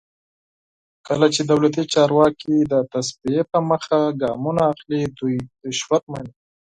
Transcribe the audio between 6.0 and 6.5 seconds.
مني.